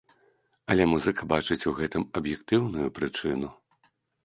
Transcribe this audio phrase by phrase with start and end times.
[0.73, 3.55] Але музыка бачыць у гэтым аб'ектыўную прычыну.